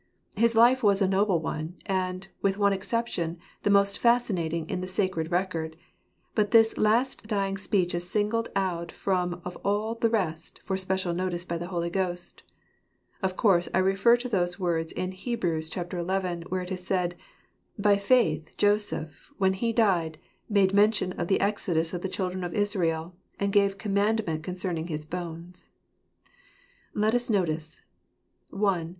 [0.35, 4.87] His life was a noble one, and, with one exception, the most fascinating in the
[4.87, 5.77] sacred record;
[6.33, 11.43] but this last dying speech is singled out from all the rest for special notice
[11.45, 12.41] of the Holy Ghost
[13.21, 15.43] Of course, I refer to those words in Heb.
[15.43, 17.13] xi., where it is said,
[17.77, 20.17] "By faith Joseph, when he died,
[20.49, 24.89] made mention of the exodus of the children of Israel; and gave commandment con cerning
[24.89, 25.69] his bones."
[26.95, 27.83] Let us notice—
[28.51, 28.89] I.